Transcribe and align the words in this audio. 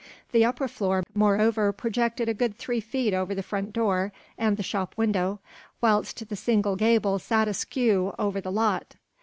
The 0.31 0.43
upper 0.43 0.67
floor 0.67 1.03
moreover 1.13 1.71
projected 1.71 2.27
a 2.27 2.33
good 2.33 2.57
three 2.57 2.79
feet 2.79 3.13
over 3.13 3.35
the 3.35 3.43
front 3.43 3.71
door 3.71 4.11
and 4.35 4.57
the 4.57 4.63
shop 4.63 4.95
window, 4.97 5.41
whilst 5.79 6.27
the 6.27 6.35
single 6.35 6.75
gable 6.75 7.19
sat 7.19 7.47
askew 7.47 8.11
over 8.17 8.41
the 8.41 8.51
lot. 8.51 8.95